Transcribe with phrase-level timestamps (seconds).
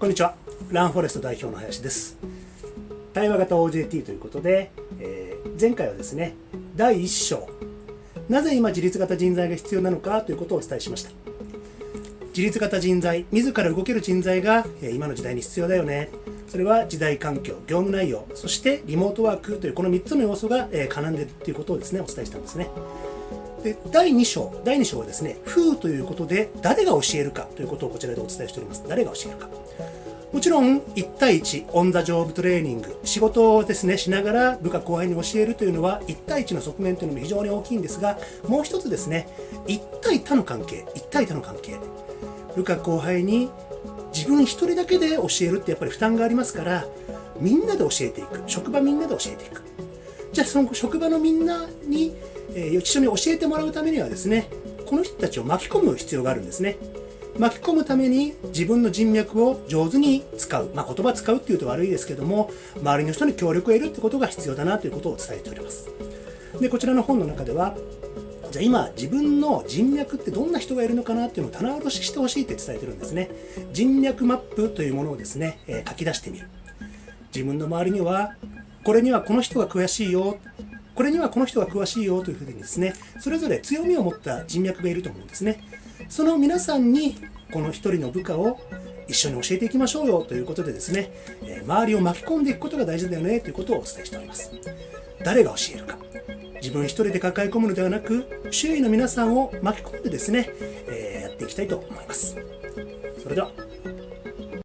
[0.00, 0.34] こんにちは。
[0.70, 2.16] ランフォレスト代表の林です。
[3.12, 6.32] 対話型 OJT ということで、えー、前回はですね
[6.74, 7.46] 第1章
[8.30, 11.10] なぜ今自立型人材が必要なのかということをお伝えしました。
[12.28, 16.08] 自立型人材自ら動ける人材が今の時代に必要だよね。
[16.48, 22.70] それは時代環境業務内容そしてリモートワークというこの3つの要素が絡んでいるということをですねお伝えしたんですね。
[23.62, 28.84] で第2章第2章はですね「風」ということで誰が教えるかということをこちらでお伝えしております。
[28.88, 29.48] 誰が教えるか。
[30.32, 39.26] もちろん1対1オン・ザ・ジョーブトレーニング仕事をですねしながら部下後輩に教えるというのは1対1の側面というのも非常に大きいんですがもう一つですね
[39.66, 41.78] 1対他の関係1対他の関係。
[42.54, 43.50] 部下後輩に
[44.12, 46.84] 自分一人だけで教えるってやっぱり負担がありますから
[47.40, 48.42] みんなで教えていく。
[48.46, 49.62] 職場みんなで教えていく。
[50.32, 52.14] じゃあその職場のみんなに、
[52.54, 54.48] えー、一緒に教えてもらうためにはですね
[54.86, 56.76] この人たちを巻き込む必要があるんですね。
[57.38, 62.50] 巻き込むために自分の人脈を上手に使う、まあ、言葉使うっていうと悪いですけども
[62.82, 65.88] 周りの人に協力を得るってことが必要だなということを伝えております。
[66.60, 67.76] でこちらの本の中では
[68.50, 73.30] じゃあ今自分の人脈ってどんな人がいるのかなっていうのを棚卸ししてほしいって伝えてるんですね。
[73.72, 76.48] 人脈マップというものをですね、えー、書き出してみる。
[77.32, 78.34] 自分の周りには
[78.82, 80.38] これにはこの人が詳しいよ
[81.00, 85.64] これにはこの人が詳しいよというふうにですねそれぞれ強みを持った人脈がいると思うんですね。
[86.10, 87.16] その皆さんに
[87.50, 88.60] この一人の部下を
[89.08, 91.10] 一緒に教えていきましょうよということでですね、
[91.42, 94.52] え周りを巻き込んでいくことが大事だよねということをお伝えしております。
[95.24, 95.96] 誰が教えるか。
[96.60, 100.50] 自分一人で抱え込むのではなく周囲の皆さんを巻き込んでですね、
[100.86, 102.36] えー、やっていきたいと思います。
[103.22, 103.50] それでは